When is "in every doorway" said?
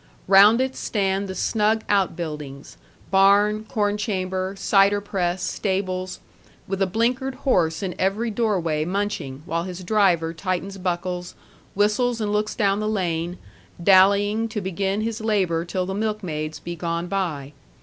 7.83-8.83